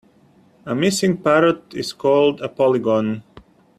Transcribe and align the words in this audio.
A 0.65 0.73
missing 0.73 1.15
parrot 1.15 1.75
is 1.75 1.93
called 1.93 2.41
a 2.41 2.49
polygon. 2.49 3.21